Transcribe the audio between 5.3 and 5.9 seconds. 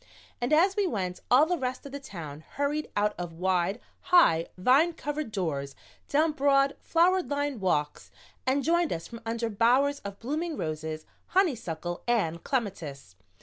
doors,